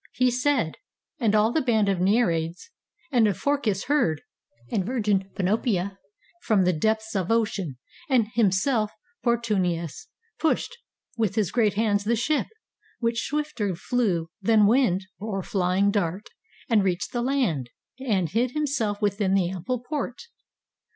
[0.13, 0.77] He said;
[1.19, 2.71] and all The band of Nereids
[3.11, 4.23] and of Phorcus heard,
[4.71, 5.99] And virgin Panopea,
[6.41, 7.77] from the depths Of ocean;
[8.09, 8.91] and himself
[9.23, 10.07] Portunus
[10.39, 10.75] pushed
[11.17, 12.47] With his great hands the ship,
[12.99, 16.29] which swifter flew Than wind, or flying dart,
[16.67, 20.17] and reached the land, And hid itself within the ample port.